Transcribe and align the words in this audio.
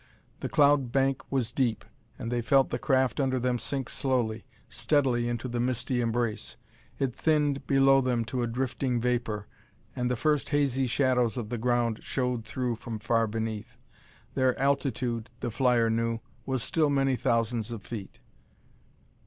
The 0.39 0.49
cloud 0.49 0.91
bank 0.91 1.21
was 1.31 1.51
deep, 1.51 1.85
and 2.17 2.31
they 2.31 2.41
felt 2.41 2.71
the 2.71 2.79
craft 2.79 3.19
under 3.19 3.37
them 3.37 3.59
sink 3.59 3.87
slowly, 3.87 4.47
steadily 4.67 5.27
into 5.27 5.47
the 5.47 5.59
misty 5.59 6.01
embrace. 6.01 6.57
It 6.97 7.15
thinned 7.15 7.67
below 7.67 8.01
them 8.01 8.25
to 8.25 8.47
drifting 8.47 8.99
vapor, 8.99 9.45
and 9.95 10.09
the 10.09 10.15
first 10.15 10.49
hazy 10.49 10.87
shadows 10.87 11.37
of 11.37 11.49
the 11.49 11.59
ground 11.59 11.99
showed 12.01 12.45
through 12.45 12.77
from 12.77 12.97
far 12.97 13.27
beneath. 13.27 13.77
Their 14.33 14.57
altitude, 14.59 15.29
the 15.39 15.51
flyer 15.51 15.87
knew, 15.87 16.17
was 16.47 16.63
still 16.63 16.89
many 16.89 17.15
thousands 17.15 17.69
of 17.69 17.83
feet. 17.83 18.21